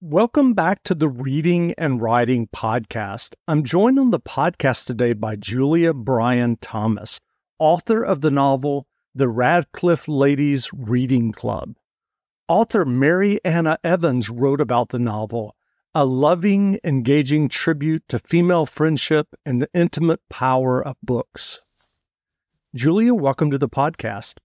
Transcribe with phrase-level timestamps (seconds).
[0.00, 3.34] Welcome back to the Reading and Writing Podcast.
[3.48, 7.18] I'm joined on the podcast today by Julia Bryan Thomas,
[7.58, 11.74] author of the novel The Radcliffe Ladies Reading Club.
[12.46, 15.56] Author Mary Anna Evans wrote about the novel,
[15.96, 21.58] a loving, engaging tribute to female friendship and the intimate power of books.
[22.72, 24.36] Julia, welcome to the podcast.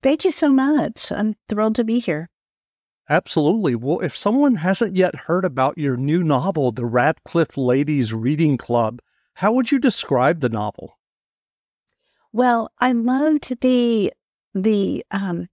[0.00, 1.10] Thank you so much.
[1.10, 2.30] I'm thrilled to be here.
[3.08, 3.76] Absolutely.
[3.76, 9.00] Well, if someone hasn't yet heard about your new novel, The Radcliffe Ladies Reading Club,
[9.34, 10.98] how would you describe the novel?
[12.32, 14.12] Well, I loved the
[14.54, 15.48] the um,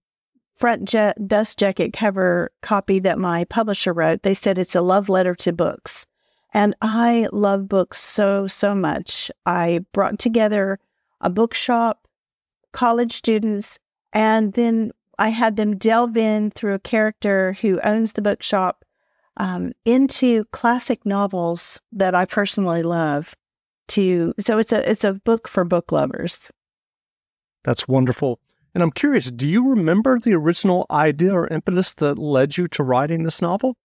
[0.56, 0.94] front
[1.26, 4.22] dust jacket cover copy that my publisher wrote.
[4.22, 6.06] They said it's a love letter to books,
[6.52, 9.30] and I love books so so much.
[9.46, 10.78] I brought together
[11.20, 12.08] a bookshop,
[12.72, 13.78] college students,
[14.12, 18.84] and then I had them delve in through a character who owns the bookshop
[19.36, 23.34] um, into classic novels that I personally love.
[23.88, 26.50] To so it's a it's a book for book lovers.
[27.64, 28.40] That's wonderful.
[28.74, 32.82] And I'm curious, do you remember the original idea or impetus that led you to
[32.82, 33.76] writing this novel?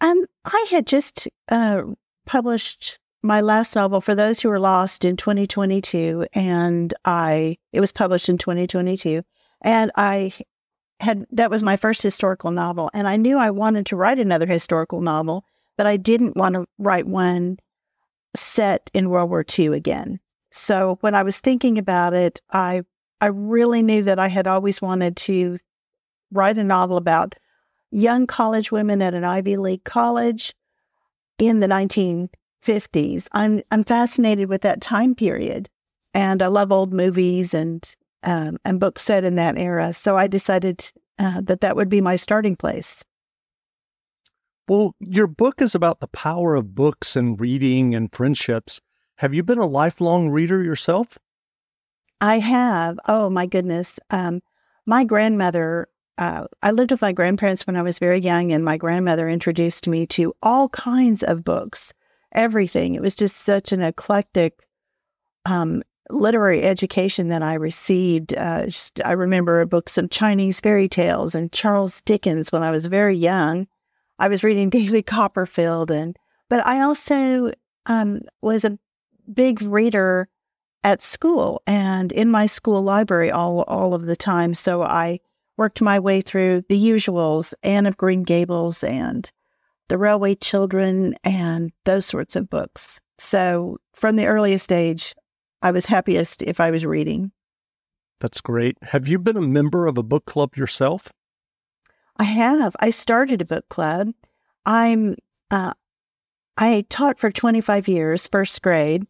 [0.00, 1.82] Um, I had just uh,
[2.26, 7.92] published my last novel, For Those Who Are Lost, in 2022, and I it was
[7.92, 9.22] published in 2022.
[9.64, 10.32] And I
[11.00, 12.90] had, that was my first historical novel.
[12.94, 15.44] And I knew I wanted to write another historical novel,
[15.76, 17.58] but I didn't want to write one
[18.36, 20.20] set in World War II again.
[20.52, 22.82] So when I was thinking about it, I,
[23.20, 25.58] I really knew that I had always wanted to
[26.30, 27.34] write a novel about
[27.90, 30.54] young college women at an Ivy League college
[31.38, 33.28] in the 1950s.
[33.32, 35.70] I'm I'm fascinated with that time period,
[36.12, 37.88] and I love old movies and
[38.24, 39.94] um, and books set in that era.
[39.94, 43.04] So I decided uh, that that would be my starting place.
[44.66, 48.80] Well, your book is about the power of books and reading and friendships.
[49.16, 51.18] Have you been a lifelong reader yourself?
[52.20, 52.98] I have.
[53.06, 54.00] Oh, my goodness.
[54.08, 54.40] Um,
[54.86, 58.78] my grandmother, uh, I lived with my grandparents when I was very young, and my
[58.78, 61.92] grandmother introduced me to all kinds of books,
[62.32, 62.94] everything.
[62.94, 64.66] It was just such an eclectic
[65.44, 68.34] um, literary education that I received.
[68.34, 68.66] Uh,
[69.04, 73.66] I remember books of Chinese fairy tales and Charles Dickens when I was very young.
[74.18, 76.16] I was reading David Copperfield, and
[76.48, 77.52] but I also
[77.86, 78.78] um, was a
[79.32, 80.28] big reader
[80.82, 84.54] at school and in my school library all all of the time.
[84.54, 85.20] So I
[85.56, 89.30] worked my way through the usuals, Anne of Green Gables, and
[89.88, 93.00] The Railway Children, and those sorts of books.
[93.18, 95.14] So from the earliest age,
[95.64, 97.32] I was happiest if I was reading.
[98.20, 98.76] That's great.
[98.82, 101.10] Have you been a member of a book club yourself?
[102.18, 102.76] I have.
[102.80, 104.12] I started a book club.
[104.66, 105.16] I'm
[105.50, 105.72] uh,
[106.58, 109.06] I taught for 25 years, first grade,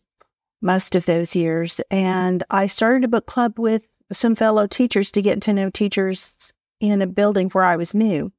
[0.62, 3.82] most of those years, and I started a book club with
[4.12, 8.30] some fellow teachers to get to know teachers in a building where I was new.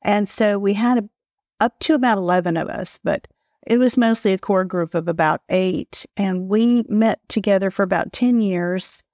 [0.00, 1.08] And so we had a,
[1.60, 3.28] up to about 11 of us, but
[3.68, 8.14] it was mostly a core group of about eight, and we met together for about
[8.14, 9.04] 10 years.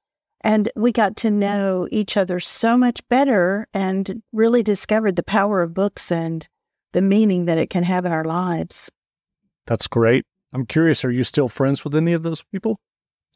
[0.43, 5.61] And we got to know each other so much better and really discovered the power
[5.61, 6.47] of books and
[6.93, 8.93] the meaning that it can have in our lives.
[9.67, 10.25] That's great.
[10.53, 12.79] I'm curious, are you still friends with any of those people?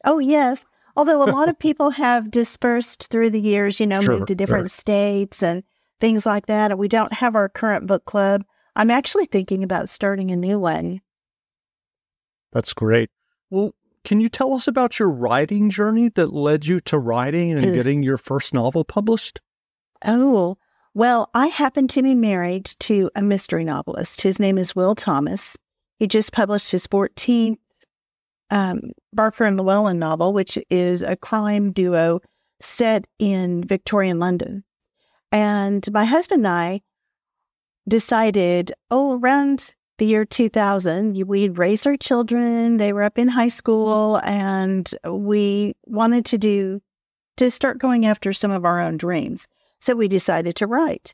[0.05, 0.63] Oh, yes.
[0.95, 4.35] Although a lot of people have dispersed through the years, you know, sure, moved to
[4.35, 4.79] different sure.
[4.79, 5.63] states and
[5.99, 6.71] things like that.
[6.71, 8.45] And we don't have our current book club.
[8.77, 11.01] I'm actually thinking about starting a new one.
[12.51, 13.09] That's great.
[13.49, 13.73] Well,
[14.03, 18.01] can you tell us about your writing journey that led you to writing and getting
[18.01, 19.41] your first novel published?
[20.05, 20.57] Oh,
[20.93, 24.21] well, I happen to be married to a mystery novelist.
[24.21, 25.57] His name is Will Thomas.
[25.97, 27.57] He just published his 14th
[28.51, 32.19] um, Barker and Llewellyn novel, which is a crime duo
[32.59, 34.63] set in Victorian London.
[35.31, 36.81] And my husband and I
[37.87, 42.77] decided, oh, around the year 2000, we'd raised our children.
[42.77, 46.81] They were up in high school, and we wanted to do
[47.37, 49.47] to start going after some of our own dreams.
[49.79, 51.13] So we decided to write,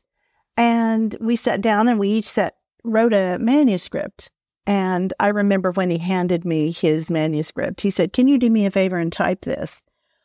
[0.56, 4.30] and we sat down and we each set wrote a manuscript.
[4.66, 8.66] And I remember when he handed me his manuscript, he said, "Can you do me
[8.66, 9.82] a favor and type this?"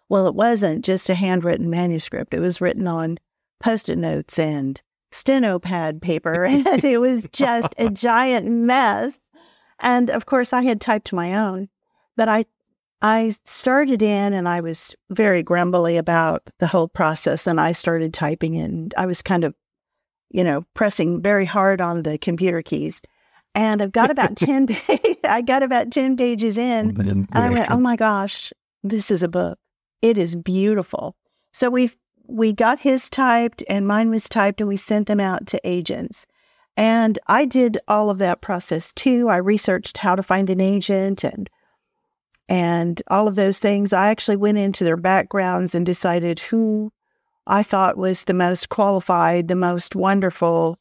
[0.09, 3.19] Well, it wasn't just a handwritten manuscript; it was written on
[3.59, 4.81] post-it notes and
[5.11, 9.17] steno pad paper and it was just a giant mess.
[9.79, 11.69] And of course I had typed my own,
[12.15, 12.45] but I
[13.03, 18.13] I started in and I was very grumbly about the whole process and I started
[18.13, 19.55] typing and I was kind of
[20.31, 23.01] you know, pressing very hard on the computer keys.
[23.53, 24.67] And I've got about 10,
[25.23, 28.51] I got about 10 pages in and I went, oh my gosh,
[28.83, 29.59] this is a book.
[30.01, 31.15] It is beautiful.
[31.53, 31.91] So we
[32.27, 36.25] we got his typed and mine was typed and we sent them out to agents.
[36.77, 39.29] And I did all of that process too.
[39.29, 41.49] I researched how to find an agent and
[42.47, 43.93] and all of those things.
[43.93, 46.91] I actually went into their backgrounds and decided who
[47.47, 50.77] I thought was the most qualified, the most wonderful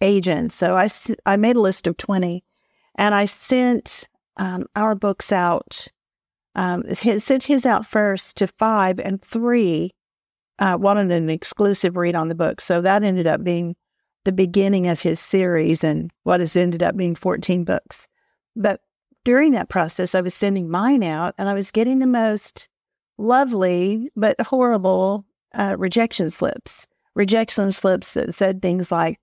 [0.00, 0.52] agent.
[0.52, 0.88] So I,
[1.24, 2.42] I made a list of 20
[2.96, 5.86] and I sent um, our books out,
[6.56, 9.92] um, sent his out first to five and three
[10.58, 12.60] uh, wanted an exclusive read on the book.
[12.60, 13.76] So that ended up being
[14.24, 18.08] the beginning of his series and what has ended up being 14 books.
[18.56, 18.80] But
[19.24, 22.68] during that process, I was sending mine out and I was getting the most
[23.18, 25.24] lovely but horrible
[25.54, 26.86] uh, rejection slips.
[27.14, 29.18] Rejection slips that said things like,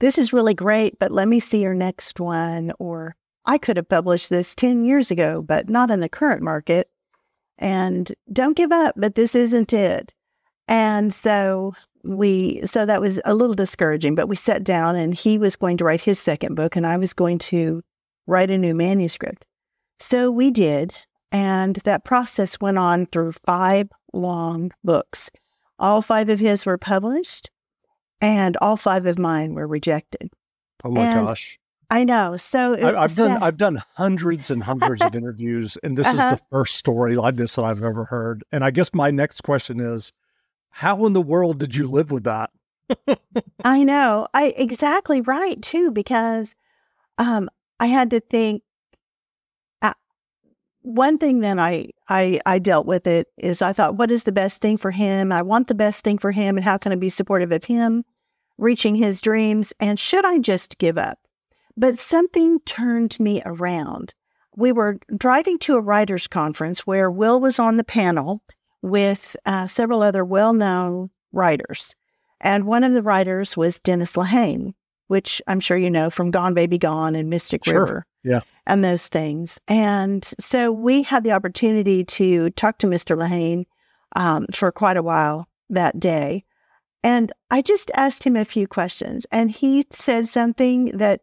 [0.00, 2.72] This is really great, but let me see your next one.
[2.78, 6.88] Or, I could have published this 10 years ago, but not in the current market.
[7.62, 10.12] And don't give up, but this isn't it.
[10.66, 15.38] And so we, so that was a little discouraging, but we sat down and he
[15.38, 17.82] was going to write his second book and I was going to
[18.26, 19.46] write a new manuscript.
[20.00, 20.94] So we did.
[21.30, 25.30] And that process went on through five long books.
[25.78, 27.50] All five of his were published,
[28.20, 30.30] and all five of mine were rejected.
[30.84, 31.58] Oh my and gosh.
[31.92, 32.38] I know.
[32.38, 36.32] So I, have done I've done hundreds and hundreds of interviews, and this uh-huh.
[36.32, 38.44] is the first story like this that I've ever heard.
[38.50, 40.14] And I guess my next question is,
[40.70, 42.50] how in the world did you live with that?
[43.62, 44.26] I know.
[44.32, 46.54] I exactly right too, because
[47.18, 48.62] um, I had to think
[50.82, 54.32] one thing that I, I I dealt with it is I thought, what is the
[54.32, 55.30] best thing for him?
[55.30, 58.04] I want the best thing for him, and how can I be supportive of him
[58.58, 59.72] reaching his dreams?
[59.78, 61.18] And should I just give up?
[61.76, 64.14] But something turned me around.
[64.56, 68.42] We were driving to a writers' conference where Will was on the panel
[68.82, 71.94] with uh, several other well-known writers,
[72.40, 74.74] and one of the writers was Dennis Lehane,
[75.06, 77.80] which I'm sure you know from Gone Baby Gone and Mystic sure.
[77.80, 78.40] River yeah.
[78.66, 79.58] and those things.
[79.68, 83.16] And so we had the opportunity to talk to Mr.
[83.16, 83.64] Lehane
[84.16, 86.44] um, for quite a while that day.
[87.02, 91.22] And I just asked him a few questions, and he said something that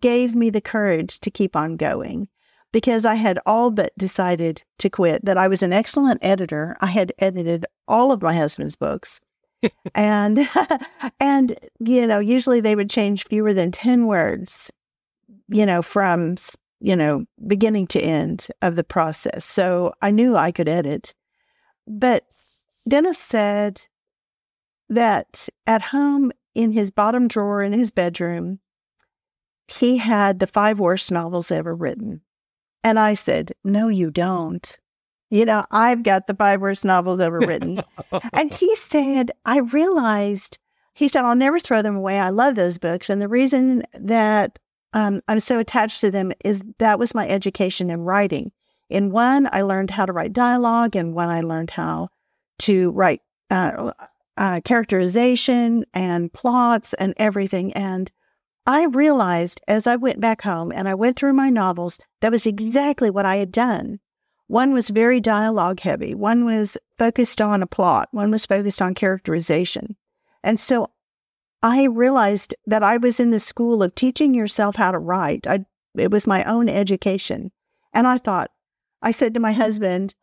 [0.00, 2.28] gave me the courage to keep on going
[2.72, 6.76] because I had all but decided to quit, that I was an excellent editor.
[6.80, 9.20] I had edited all of my husband's books.
[9.94, 10.48] and
[11.20, 14.70] and you know usually they would change fewer than 10 words
[15.48, 16.36] you know, from,
[16.80, 19.44] you know, beginning to end of the process.
[19.44, 21.14] So I knew I could edit.
[21.86, 22.24] But
[22.88, 23.82] Dennis said
[24.88, 28.60] that at home in his bottom drawer in his bedroom,
[29.68, 32.22] he had the five worst novels ever written.
[32.82, 34.78] And I said, No, you don't.
[35.30, 37.82] You know, I've got the five worst novels ever written.
[38.32, 40.58] and he said, I realized,
[40.94, 42.18] he said, I'll never throw them away.
[42.18, 43.10] I love those books.
[43.10, 44.58] And the reason that
[44.94, 48.52] um, I'm so attached to them is that was my education in writing.
[48.88, 52.08] In one, I learned how to write dialogue, and one, I learned how
[52.60, 53.92] to write uh,
[54.38, 57.74] uh, characterization and plots and everything.
[57.74, 58.10] And
[58.68, 62.44] I realized as I went back home and I went through my novels, that was
[62.44, 63.98] exactly what I had done.
[64.46, 68.94] One was very dialogue heavy, one was focused on a plot, one was focused on
[68.94, 69.96] characterization.
[70.44, 70.90] And so
[71.62, 75.46] I realized that I was in the school of teaching yourself how to write.
[75.46, 75.64] I,
[75.96, 77.52] it was my own education.
[77.94, 78.50] And I thought,
[79.00, 80.14] I said to my husband,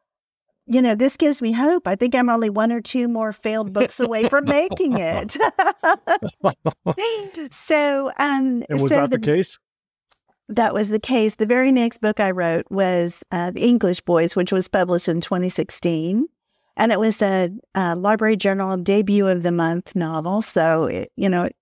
[0.68, 1.88] you know, this gives me hope.
[1.88, 5.38] I think I'm only one or two more failed books away from making it.
[7.54, 9.60] so, um, and was so that the, the, case?
[10.50, 11.36] That was the case.
[11.36, 15.22] The very next book I wrote was uh, The English Boys, which was published in
[15.22, 16.28] 2016
[16.78, 20.42] and it was a, a, Library Journal debut of the month novel.
[20.42, 21.56] So it, you know, it,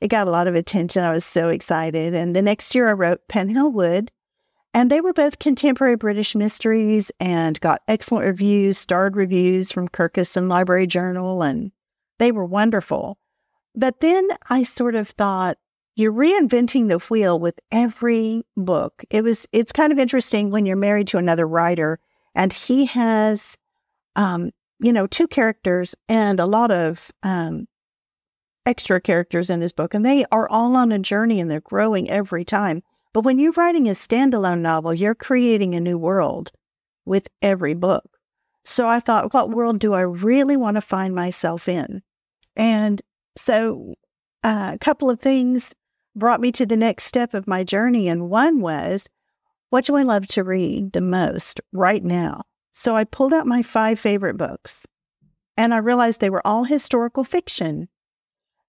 [0.00, 1.04] it got a lot of attention.
[1.04, 2.14] I was so excited.
[2.14, 4.10] And the next year, I wrote Penhall Wood,
[4.76, 10.36] and they were both contemporary British mysteries and got excellent reviews, starred reviews from Kirkus
[10.36, 11.72] and Library Journal, and
[12.18, 13.16] they were wonderful.
[13.74, 15.56] But then I sort of thought,
[15.94, 19.02] you're reinventing the wheel with every book.
[19.08, 21.98] It was it's kind of interesting when you're married to another writer
[22.34, 23.56] and he has
[24.14, 27.66] um, you know, two characters and a lot of um,
[28.66, 32.10] extra characters in his book, and they are all on a journey and they're growing
[32.10, 32.82] every time.
[33.16, 36.52] But when you're writing a standalone novel, you're creating a new world
[37.06, 38.04] with every book.
[38.62, 42.02] So I thought, what world do I really want to find myself in?
[42.56, 43.00] And
[43.34, 43.94] so
[44.44, 45.74] uh, a couple of things
[46.14, 48.06] brought me to the next step of my journey.
[48.06, 49.08] And one was,
[49.70, 52.42] what do I love to read the most right now?
[52.72, 54.86] So I pulled out my five favorite books
[55.56, 57.88] and I realized they were all historical fiction.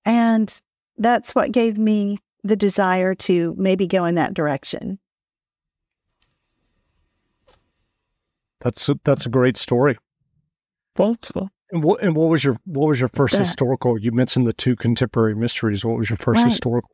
[0.06, 0.58] And
[0.98, 5.00] that's what gave me the desire to maybe go in that direction.
[8.60, 9.98] That's a, that's a great story.
[10.98, 11.16] Well,
[11.72, 14.00] and what and what was your what was your first historical?
[14.00, 15.86] You mentioned the two contemporary mysteries.
[15.86, 16.48] What was your first right.
[16.48, 16.89] historical?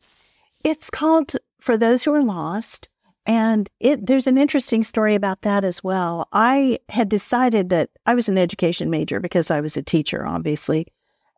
[0.64, 2.90] It's called For Those Who Are Lost,
[3.26, 6.28] and it there's an interesting story about that as well.
[6.34, 10.88] I had decided that I was an education major because I was a teacher, obviously,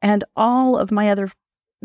[0.02, 1.30] and all of my other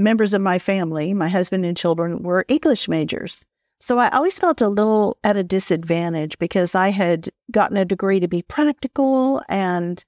[0.01, 3.45] members of my family, my husband and children, were English majors.
[3.79, 8.21] So I always felt a little at a disadvantage because I had gotten a degree
[8.21, 10.05] to be practical and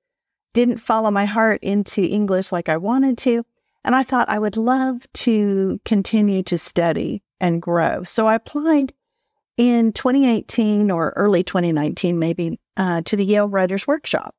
[0.52, 3.44] didn't follow my heart into English like I wanted to.
[3.84, 8.02] And I thought I would love to continue to study and grow.
[8.02, 8.92] So I applied
[9.56, 14.34] in 2018 or early 2019, maybe, uh, to the Yale Writers Workshop.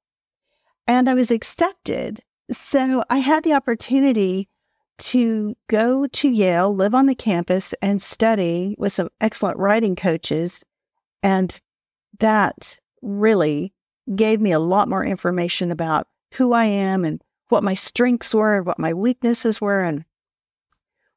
[0.87, 2.21] And I was accepted.
[2.51, 4.47] So I had the opportunity
[4.97, 10.63] to go to Yale, live on the campus, and study with some excellent writing coaches.
[11.21, 11.59] And
[12.19, 13.73] that really
[14.15, 18.57] gave me a lot more information about who I am and what my strengths were,
[18.57, 20.05] and what my weaknesses were, and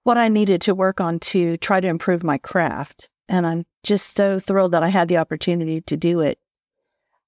[0.03, 3.09] what I needed to work on to try to improve my craft.
[3.29, 6.39] And I'm just so thrilled that I had the opportunity to do it.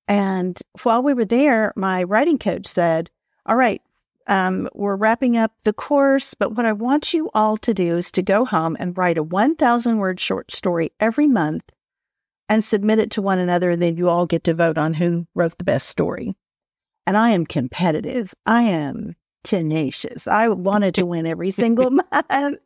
[0.06, 3.10] And while we were there, my writing coach said,
[3.46, 3.82] All right,
[4.28, 8.12] um, we're wrapping up the course, but what I want you all to do is
[8.12, 11.64] to go home and write a 1,000 word short story every month
[12.48, 13.70] and submit it to one another.
[13.70, 16.36] And then you all get to vote on who wrote the best story.
[17.06, 18.34] And I am competitive.
[18.44, 20.28] I am tenacious.
[20.28, 22.58] I wanted to win every single month.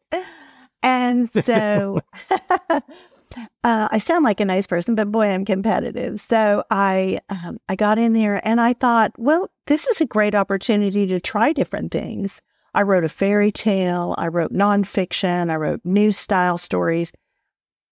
[0.83, 2.00] And so
[3.37, 6.21] Uh, I sound like a nice person, but boy, I'm competitive.
[6.21, 10.35] So I um, I got in there and I thought, well, this is a great
[10.35, 12.41] opportunity to try different things.
[12.75, 17.12] I wrote a fairy tale, I wrote nonfiction, I wrote new style stories,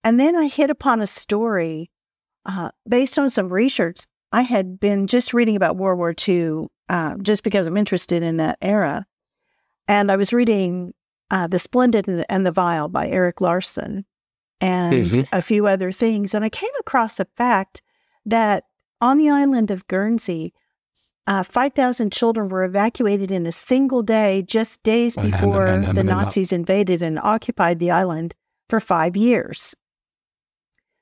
[0.03, 1.91] and then I hit upon a story
[2.47, 4.01] uh, based on some research.
[4.33, 8.39] I had been just reading about World War II uh, just because I'm interested in
[8.39, 9.07] that era,
[9.87, 10.95] and I was reading
[11.31, 14.07] uh, The Splendid and the Vile by Erik Larson
[14.61, 15.37] and mm-hmm.
[15.37, 16.35] a few other things.
[16.35, 17.83] And I came across the fact
[18.27, 18.65] that
[19.01, 20.53] on the island of Guernsey,
[21.27, 27.03] uh, 5,000 children were evacuated in a single day, just days before the Nazis invaded
[27.03, 28.35] and occupied the island
[28.69, 29.75] for five years.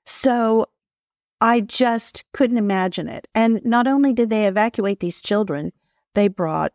[0.05, 0.67] So
[1.41, 3.29] I just couldn't imagine it.
[3.35, 5.73] And not only did they evacuate these children,
[6.15, 6.73] they brought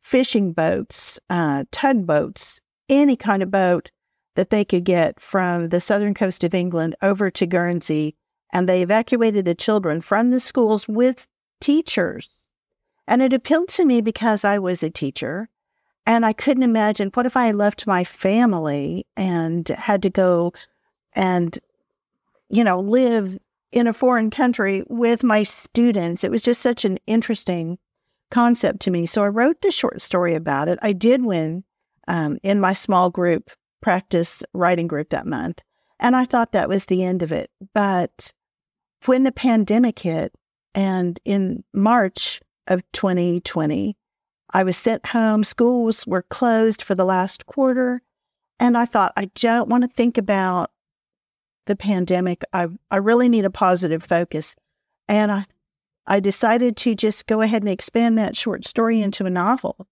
[0.00, 3.90] fishing boats, uh, tugboats, any kind of boat
[4.38, 8.14] that they could get from the southern coast of England over to Guernsey,
[8.52, 11.26] and they evacuated the children from the schools with
[11.60, 12.30] teachers.
[13.08, 15.48] And it appealed to me because I was a teacher.
[16.06, 20.52] And I couldn't imagine what if I left my family and had to go
[21.14, 21.58] and,
[22.48, 23.36] you know, live
[23.72, 26.22] in a foreign country with my students.
[26.22, 27.76] It was just such an interesting
[28.30, 29.04] concept to me.
[29.04, 30.78] So I wrote the short story about it.
[30.80, 31.64] I did win
[32.06, 35.62] um, in my small group practice writing group that month.
[36.00, 37.50] And I thought that was the end of it.
[37.74, 38.32] But
[39.06, 40.32] when the pandemic hit,
[40.74, 43.96] and in March of 2020,
[44.50, 45.44] I was sent home.
[45.44, 48.02] Schools were closed for the last quarter.
[48.60, 50.70] And I thought, I don't want to think about
[51.66, 52.42] the pandemic.
[52.52, 54.56] I, I really need a positive focus.
[55.08, 55.44] And I,
[56.06, 59.86] I decided to just go ahead and expand that short story into a novel.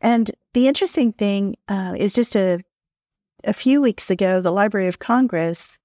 [0.00, 2.60] And the interesting thing uh, is just a
[3.44, 5.78] a few weeks ago, the Library of Congress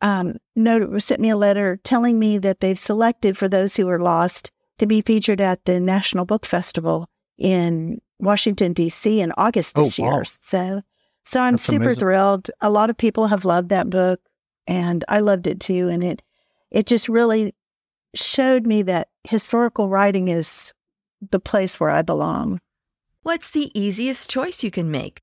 [0.00, 3.98] um, noted, sent me a letter telling me that they've selected for those who are
[3.98, 9.20] lost to be featured at the National Book Festival in Washington D.C.
[9.20, 10.14] in August this oh, wow.
[10.14, 10.24] year.
[10.24, 10.82] So,
[11.24, 12.00] so I'm That's super amazing.
[12.00, 12.50] thrilled.
[12.60, 14.20] A lot of people have loved that book,
[14.66, 15.88] and I loved it too.
[15.88, 16.22] And it
[16.70, 17.54] it just really
[18.14, 20.72] showed me that historical writing is
[21.30, 22.60] the place where I belong.
[23.22, 25.22] What's the easiest choice you can make?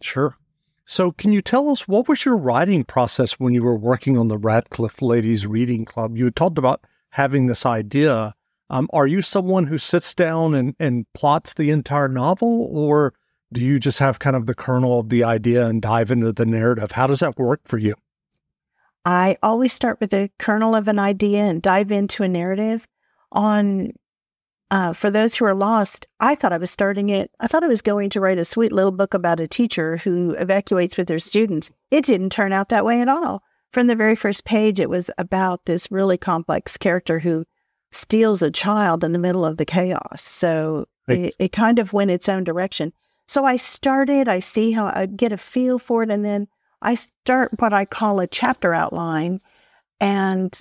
[0.00, 0.36] Sure.
[0.84, 4.28] So, can you tell us what was your writing process when you were working on
[4.28, 6.16] the Radcliffe Ladies Reading Club?
[6.16, 8.34] You talked about having this idea.
[8.70, 13.14] Um, are you someone who sits down and, and plots the entire novel, or
[13.52, 16.46] do you just have kind of the kernel of the idea and dive into the
[16.46, 16.92] narrative?
[16.92, 17.94] How does that work for you?
[19.04, 22.86] I always start with the kernel of an idea and dive into a narrative.
[23.32, 23.92] On
[24.70, 27.30] uh, for those who are lost, I thought I was starting it.
[27.40, 30.34] I thought I was going to write a sweet little book about a teacher who
[30.38, 31.70] evacuates with their students.
[31.90, 33.42] It didn't turn out that way at all.
[33.72, 37.44] From the very first page, it was about this really complex character who
[37.92, 40.22] steals a child in the middle of the chaos.
[40.22, 42.92] So it, it kind of went its own direction.
[43.26, 46.48] So I started, I see how I get a feel for it, and then
[46.82, 49.40] I start what I call a chapter outline
[50.00, 50.56] and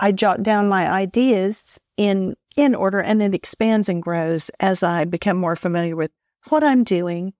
[0.00, 5.04] I jot down my ideas in in order and it expands and grows as I
[5.04, 6.10] become more familiar with
[6.48, 7.32] what I'm doing.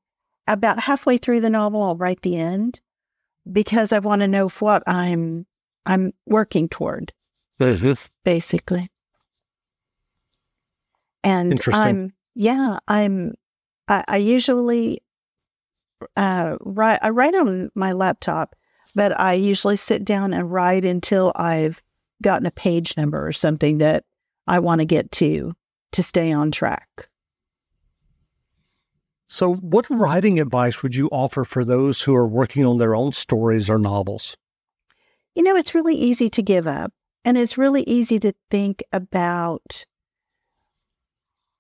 [0.47, 2.81] About halfway through the novel, I'll write the end
[3.51, 5.47] because I want to know what I'm
[5.87, 7.13] I'm working toward.
[8.25, 8.91] Basically.
[11.23, 11.83] And Interesting.
[11.83, 13.35] I'm yeah, I'm
[13.89, 15.03] I, I usually
[16.17, 18.57] uh write I write on my laptop,
[18.95, 21.83] but I usually sit down and write until I've
[22.23, 24.05] gotten a page number or something that
[24.51, 25.55] I want to get to
[25.93, 27.09] to stay on track.
[29.29, 33.13] So, what writing advice would you offer for those who are working on their own
[33.13, 34.37] stories or novels?
[35.37, 36.93] You know, it's really easy to give up,
[37.25, 39.87] and it's really easy to think about,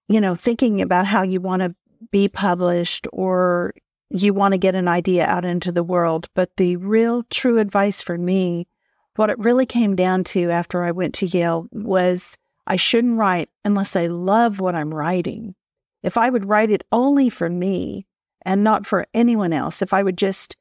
[0.08, 1.76] you know, thinking about how you want to
[2.10, 3.72] be published or
[4.10, 6.26] you want to get an idea out into the world.
[6.34, 8.66] But the real true advice for me,
[9.14, 13.50] what it really came down to after I went to Yale was I shouldn't write
[13.64, 15.54] unless I love what I'm writing.
[16.02, 18.06] If I would write it only for me
[18.42, 20.56] and not for anyone else, if I would just,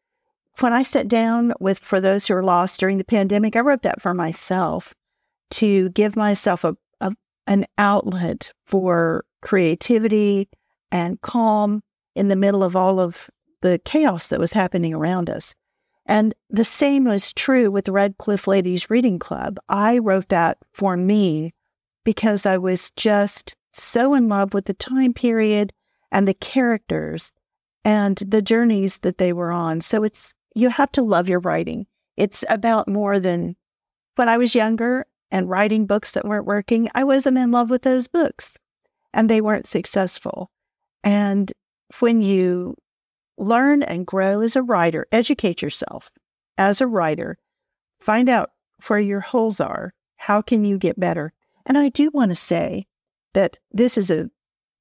[0.59, 3.83] when I sat down with For Those Who Are Lost during the pandemic, I wrote
[3.83, 4.93] that for myself
[5.51, 7.13] to give myself a, a
[7.47, 10.49] an outlet for creativity
[10.91, 11.81] and calm
[12.15, 13.29] in the middle of all of
[13.61, 15.55] the chaos that was happening around us.
[16.05, 19.59] And the same was true with the Radcliffe Ladies Reading Club.
[19.69, 21.53] I wrote that for me
[22.09, 25.71] because I was just so in love with the time period
[26.11, 27.31] and the characters
[27.85, 29.79] and the journeys that they were on.
[29.79, 31.85] So it's, you have to love your writing.
[32.17, 33.55] It's about more than
[34.15, 37.83] when I was younger and writing books that weren't working, I wasn't in love with
[37.83, 38.57] those books
[39.13, 40.49] and they weren't successful.
[41.03, 41.53] And
[41.99, 42.75] when you
[43.37, 46.09] learn and grow as a writer, educate yourself
[46.57, 47.37] as a writer,
[48.01, 48.49] find out
[48.87, 49.93] where your holes are.
[50.17, 51.33] How can you get better?
[51.69, 52.87] And I do want to say
[53.33, 54.29] that this is a,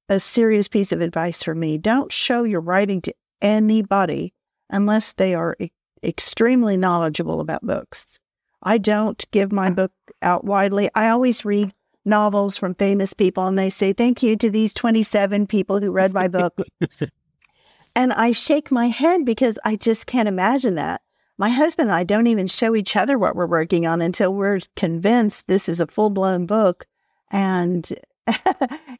[0.09, 1.77] a serious piece of advice for me.
[1.77, 4.33] Don't show your writing to anybody
[4.71, 5.69] unless they are e-
[6.03, 8.19] extremely knowledgeable about books.
[8.63, 9.91] I don't give my book
[10.23, 10.89] out widely.
[10.95, 11.73] I always read
[12.05, 16.11] novels from famous people and they say, Thank you to these 27 people who read
[16.11, 16.57] my book.
[17.95, 21.01] and I shake my head because I just can't imagine that.
[21.39, 24.59] My husband and I don't even show each other what we're working on until we're
[24.75, 26.85] convinced this is a full blown book.
[27.31, 27.89] And,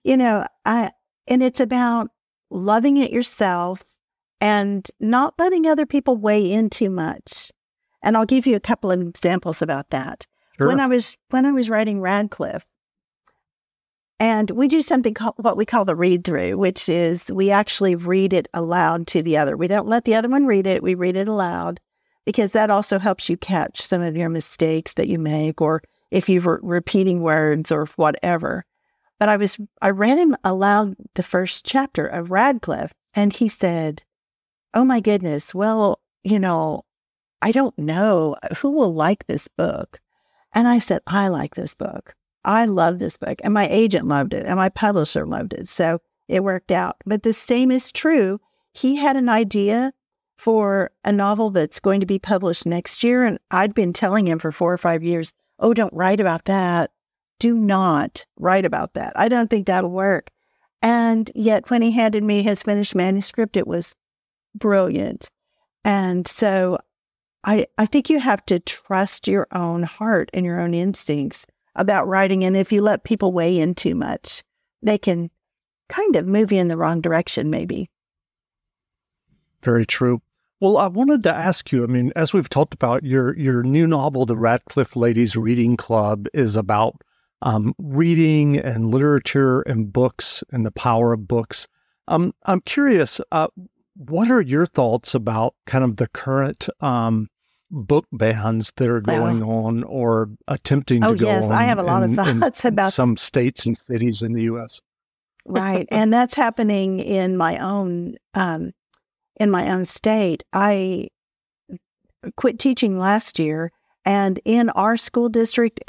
[0.06, 0.92] you know, I,
[1.28, 2.12] and it's about
[2.50, 3.84] loving it yourself
[4.40, 7.52] and not letting other people weigh in too much.
[8.02, 10.26] And I'll give you a couple of examples about that.
[10.58, 10.68] Sure.
[10.68, 12.66] When I was when I was writing Radcliffe,
[14.18, 17.96] And we do something called what we call the read through, which is we actually
[17.96, 19.58] read it aloud to the other.
[19.58, 21.82] We don't let the other one read it, we read it aloud
[22.30, 26.30] because that also helps you catch some of your mistakes that you make or if
[26.30, 28.64] you're repeating words or whatever.
[29.18, 34.04] But I was, I read him aloud the first chapter of Radcliffe and he said,
[34.76, 36.86] Oh my goodness, well, you know,
[37.42, 40.00] I don't know who will like this book.
[40.54, 42.14] And I said, I like this book.
[42.46, 43.42] I love this book.
[43.44, 45.68] And my agent loved it and my publisher loved it.
[45.68, 46.98] So it worked out.
[47.08, 48.40] But the same is true.
[48.74, 49.94] He had an idea
[50.40, 53.26] for a novel that's going to be published next year.
[53.26, 56.92] And I'd been telling him for four or five years, oh, don't write about that.
[57.40, 59.12] Do not write about that.
[59.18, 60.30] I don't think that'll work.
[60.82, 63.98] And yet, when he handed me his finished manuscript, it was
[64.56, 65.30] brilliant.
[65.84, 66.78] And so
[67.44, 72.08] I, I think you have to trust your own heart and your own instincts about
[72.08, 72.46] writing.
[72.46, 74.42] And if you let people weigh in too much,
[74.82, 75.32] they can
[75.90, 77.90] kind of move you in the wrong direction, maybe.
[79.62, 80.22] Very true.
[80.60, 81.84] Well, I wanted to ask you.
[81.84, 86.28] I mean, as we've talked about, your your new novel, The Radcliffe Ladies Reading Club,
[86.34, 87.02] is about
[87.42, 91.68] um, reading and literature and books and the power of books.
[92.08, 93.22] Um, I'm curious.
[93.32, 93.48] Uh,
[93.96, 97.30] what are your thoughts about kind of the current um,
[97.72, 101.52] book bans that are going on or attempting oh, to go yes, on.
[101.52, 104.82] I have a lot in, of thoughts about some states and cities in the U.S.
[105.46, 108.72] right, and that's happening in my own um,
[109.40, 110.44] in my own state.
[110.54, 111.10] I
[112.36, 113.72] quit teaching last year,
[114.06, 115.80] and in our school district,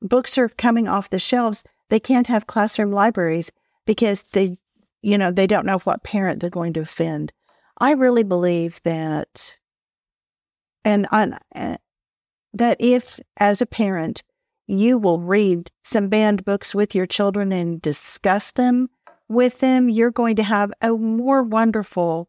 [0.00, 1.64] books are coming off the shelves.
[1.88, 3.50] They can't have classroom libraries
[3.86, 4.56] because they,
[5.02, 7.32] you know, they don't know what parent they're going to offend.
[7.78, 9.58] I really believe that
[10.84, 11.76] and uh,
[12.54, 14.22] that if, as a parent,
[14.66, 18.88] you will read some banned books with your children and discuss them
[19.30, 22.28] with them, you're going to have a more wonderful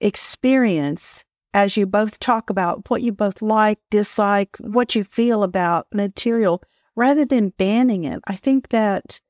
[0.00, 5.86] experience as you both talk about what you both like, dislike, what you feel about
[5.92, 6.62] material,
[6.94, 8.20] rather than banning it.
[8.26, 9.20] I think that,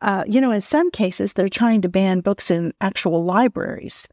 [0.00, 4.08] uh, you know, in some cases, they're trying to ban books in actual libraries,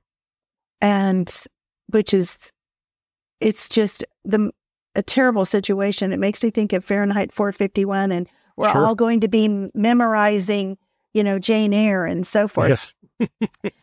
[0.82, 1.34] and
[1.88, 2.52] which is
[3.40, 4.52] it's just the
[4.96, 6.12] a terrible situation.
[6.14, 8.86] It makes me think of Fahrenheit 451, and we're sure.
[8.86, 10.78] all going to be memorizing,
[11.14, 12.96] you know, Jane Eyre and so forth.
[13.20, 13.30] Yes.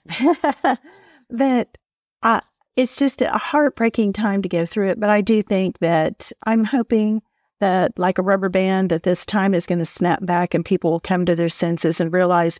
[1.30, 1.78] that
[2.22, 2.40] uh,
[2.76, 5.00] it's just a heartbreaking time to go through it.
[5.00, 7.22] But I do think that I'm hoping
[7.60, 10.90] that, like a rubber band, that this time is going to snap back and people
[10.90, 12.58] will come to their senses and realize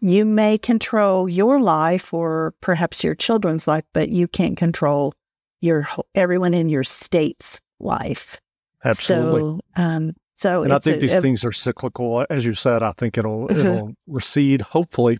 [0.00, 5.14] you may control your life or perhaps your children's life, but you can't control
[5.60, 8.40] your everyone in your state's life.
[8.84, 9.40] Absolutely.
[9.40, 12.82] So, um, so and I think a, these a, things are cyclical, as you said.
[12.82, 15.18] I think it'll it'll recede, hopefully.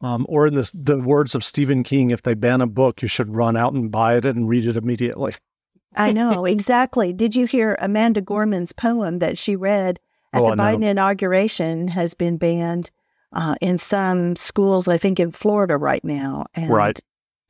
[0.00, 3.08] Um, or in the the words of Stephen King, if they ban a book, you
[3.08, 5.34] should run out and buy it and read it immediately.
[5.96, 7.12] I know exactly.
[7.12, 9.98] Did you hear Amanda Gorman's poem that she read
[10.32, 12.90] at oh, the Biden inauguration has been banned
[13.32, 14.86] uh, in some schools?
[14.86, 16.46] I think in Florida right now.
[16.54, 17.00] And, right.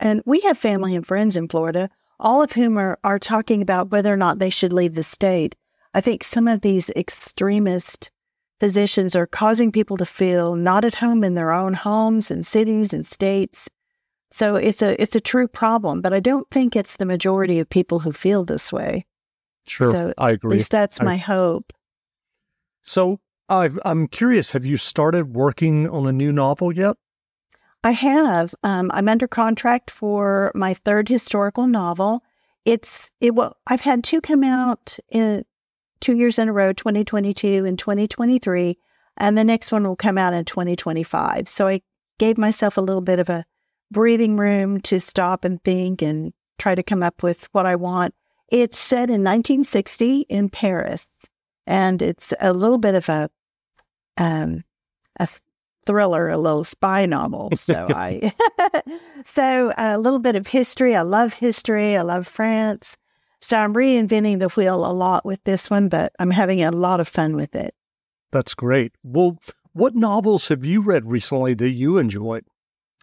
[0.01, 3.91] And we have family and friends in Florida all of whom are, are talking about
[3.91, 5.55] whether or not they should leave the state.
[5.95, 8.11] I think some of these extremist
[8.59, 12.93] positions are causing people to feel not at home in their own homes and cities
[12.93, 13.69] and states.
[14.31, 17.71] So it's a it's a true problem, but I don't think it's the majority of
[17.71, 19.07] people who feel this way.
[19.67, 20.51] Sure, so I agree.
[20.51, 21.73] At least that's I, my hope.
[22.83, 24.53] So i am curious.
[24.53, 26.97] Have you started working on a new novel yet?
[27.85, 28.55] I have.
[28.63, 32.23] Um, I'm under contract for my third historical novel.
[32.65, 33.35] It's it.
[33.35, 35.45] Well, I've had two come out in
[36.01, 38.79] two years in a row, 2022 and 2023,
[39.17, 41.49] and the next one will come out in 2025.
[41.49, 41.83] So I
[42.19, 43.45] gave myself a little bit of a
[43.91, 48.15] breathing room to stop and think and try to come up with what I want.
[48.49, 51.07] It's set in 1960 in Paris,
[51.67, 53.31] and it's a little bit of a
[54.17, 54.65] um,
[55.21, 55.29] a
[55.87, 57.51] thriller, a little spy novel.
[57.57, 58.33] So I,
[59.25, 60.95] so a little bit of history.
[60.95, 61.97] I love history.
[61.97, 62.97] I love France.
[63.41, 67.01] So I'm reinventing the wheel a lot with this one, but I'm having a lot
[67.01, 67.75] of fun with it.
[68.33, 68.93] That's great.
[69.03, 69.39] Well,
[69.73, 72.45] what novels have you read recently that you enjoyed?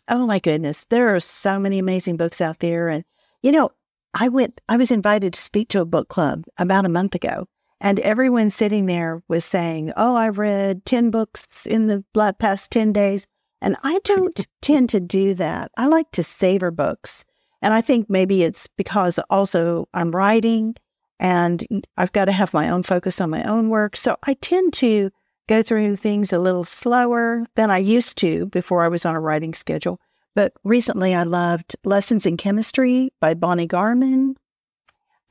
[0.08, 3.04] Oh my goodness, there are so many amazing books out there, and
[3.41, 3.71] you know,
[4.13, 4.62] I went.
[4.69, 7.48] I was invited to speak to a book club about a month ago,
[7.82, 12.04] and everyone sitting there was saying, Oh, I've read 10 books in the
[12.39, 13.28] past 10 days.
[13.62, 15.71] And I don't tend to do that.
[15.78, 17.26] I like to savor books.
[17.65, 20.75] And I think maybe it's because also I'm writing
[21.19, 21.65] and
[21.97, 23.97] I've got to have my own focus on my own work.
[23.97, 25.10] So I tend to
[25.49, 29.19] go through things a little slower than I used to before I was on a
[29.19, 29.99] writing schedule.
[30.36, 34.36] But recently I loved Lessons in Chemistry by Bonnie Garmus.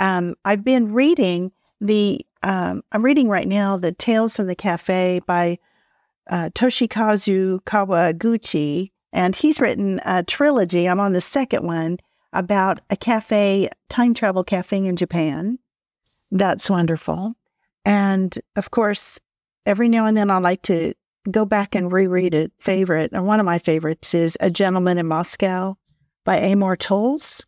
[0.00, 5.20] Um, I've been reading the, um, I'm reading right now the Tales from the Cafe
[5.24, 5.60] by
[6.28, 8.90] uh, Toshikazu Kawaguchi.
[9.12, 10.88] And he's written a trilogy.
[10.88, 11.98] I'm on the second one
[12.34, 15.58] about a cafe, time travel cafe in Japan.
[16.30, 17.34] That's wonderful.
[17.84, 19.18] And of course,
[19.66, 20.94] every now and then I like to
[21.30, 23.12] go back and reread a favorite.
[23.12, 25.76] And one of my favorites is A Gentleman in Moscow
[26.24, 27.46] by Amor Towles.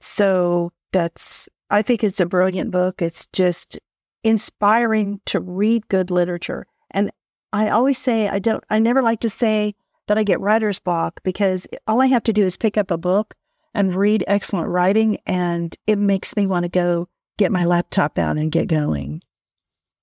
[0.00, 3.02] So that's, I think it's a brilliant book.
[3.02, 3.78] It's just
[4.24, 6.66] inspiring to read good literature.
[6.90, 7.10] And
[7.52, 9.74] I always say, I don't, I never like to say
[10.06, 12.98] that I get writer's block because all I have to do is pick up a
[12.98, 13.34] book
[13.78, 18.36] and read excellent writing, and it makes me want to go get my laptop out
[18.36, 19.22] and get going.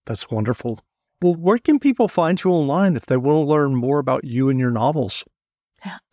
[0.05, 0.79] That's wonderful.
[1.21, 4.47] Well, where can people find you online if they want to learn more about you
[4.47, 5.25] and your novels?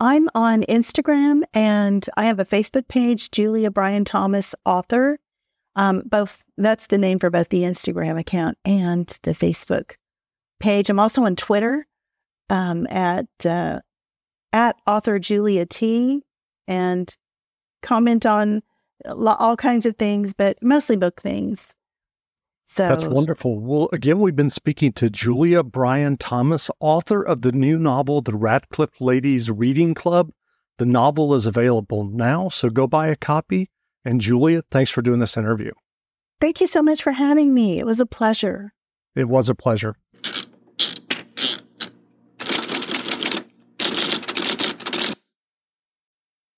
[0.01, 5.21] I'm on Instagram and I have a Facebook page, Julia Bryan Thomas Author.
[5.77, 9.93] Um, both that's the name for both the Instagram account and the Facebook
[10.59, 10.91] page.
[10.91, 11.87] I'm also on Twitter
[12.51, 13.81] um, at uh,
[14.53, 16.23] at author Julia T
[16.67, 17.17] and
[17.83, 18.63] comment on
[19.07, 21.75] all kinds of things, but mostly book things.
[22.67, 23.61] So that's wonderful.
[23.61, 28.35] Well, again, we've been speaking to Julia Bryan Thomas, author of the new novel, The
[28.35, 30.31] Radcliffe Ladies Reading Club.
[30.79, 33.69] The novel is available now, so go buy a copy.
[34.05, 35.73] And Julia, thanks for doing this interview.
[36.41, 37.79] Thank you so much for having me.
[37.79, 38.73] It was a pleasure.
[39.15, 39.97] It was a pleasure.